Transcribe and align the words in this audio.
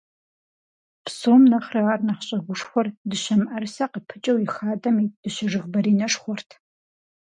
Псом 1.05 1.41
нэхърэ 1.51 1.81
ар 1.93 2.01
нэхъ 2.07 2.23
щӀэгушхуэр 2.27 2.87
дыщэ 3.09 3.35
мыӀэрысэ 3.41 3.85
къыпыкӀэу 3.91 4.37
и 4.45 4.47
хадэм 4.53 4.95
ит 5.03 5.13
дыщэ 5.21 5.45
жыг 5.51 5.65
баринэшхуэрт. 5.71 6.49